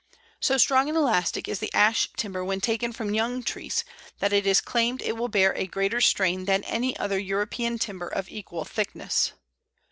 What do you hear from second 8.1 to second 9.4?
equal thickness.